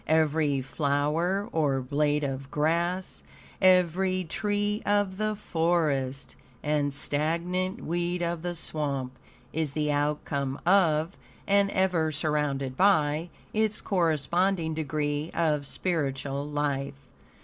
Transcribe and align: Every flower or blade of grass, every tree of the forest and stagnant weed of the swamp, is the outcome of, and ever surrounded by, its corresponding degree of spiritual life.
Every 0.07 0.61
flower 0.63 1.47
or 1.51 1.79
blade 1.79 2.23
of 2.23 2.49
grass, 2.49 3.21
every 3.61 4.23
tree 4.23 4.81
of 4.83 5.17
the 5.17 5.35
forest 5.35 6.35
and 6.63 6.91
stagnant 6.91 7.85
weed 7.85 8.23
of 8.23 8.41
the 8.41 8.55
swamp, 8.55 9.11
is 9.53 9.73
the 9.73 9.91
outcome 9.91 10.59
of, 10.65 11.15
and 11.45 11.69
ever 11.69 12.11
surrounded 12.11 12.75
by, 12.75 13.29
its 13.53 13.79
corresponding 13.79 14.73
degree 14.73 15.29
of 15.35 15.67
spiritual 15.67 16.49
life. 16.49 16.95